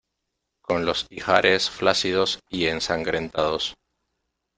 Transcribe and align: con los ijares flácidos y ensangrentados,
con 0.63 0.83
los 0.83 1.05
ijares 1.11 1.69
flácidos 1.69 2.39
y 2.49 2.65
ensangrentados, 2.65 3.75